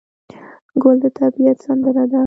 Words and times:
ګل 0.81 0.97
د 1.03 1.05
طبیعت 1.19 1.57
سندره 1.65 2.03
ده. 2.11 2.19